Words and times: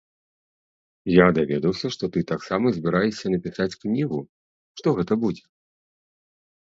Я 1.23 1.27
даведаўся, 1.39 1.87
што 1.97 2.09
ты 2.15 2.23
таксама 2.33 2.65
збіраешся 2.77 3.25
напісаць 3.35 3.79
кнігу, 3.85 4.19
што 4.77 4.87
гэта 5.01 5.13
будзе? 5.27 5.45